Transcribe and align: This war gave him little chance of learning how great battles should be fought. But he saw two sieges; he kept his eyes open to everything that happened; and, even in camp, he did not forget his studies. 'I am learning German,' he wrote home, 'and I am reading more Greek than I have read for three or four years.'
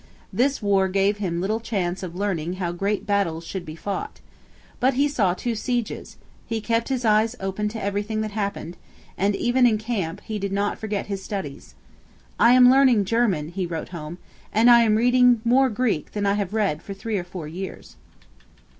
This 0.33 0.63
war 0.63 0.87
gave 0.87 1.17
him 1.17 1.39
little 1.41 1.59
chance 1.59 2.01
of 2.01 2.15
learning 2.15 2.53
how 2.53 2.71
great 2.71 3.05
battles 3.05 3.45
should 3.45 3.63
be 3.63 3.75
fought. 3.75 4.19
But 4.79 4.95
he 4.95 5.07
saw 5.07 5.35
two 5.35 5.53
sieges; 5.53 6.17
he 6.47 6.59
kept 6.59 6.89
his 6.89 7.05
eyes 7.05 7.35
open 7.39 7.69
to 7.69 7.83
everything 7.83 8.21
that 8.21 8.31
happened; 8.31 8.77
and, 9.15 9.35
even 9.35 9.67
in 9.67 9.77
camp, 9.77 10.21
he 10.21 10.39
did 10.39 10.51
not 10.51 10.79
forget 10.79 11.05
his 11.05 11.21
studies. 11.21 11.75
'I 12.39 12.53
am 12.53 12.71
learning 12.71 13.05
German,' 13.05 13.49
he 13.49 13.67
wrote 13.67 13.89
home, 13.89 14.17
'and 14.51 14.71
I 14.71 14.79
am 14.81 14.95
reading 14.95 15.39
more 15.45 15.69
Greek 15.69 16.13
than 16.13 16.25
I 16.25 16.33
have 16.33 16.51
read 16.55 16.81
for 16.81 16.95
three 16.95 17.19
or 17.19 17.23
four 17.23 17.47
years.' 17.47 17.95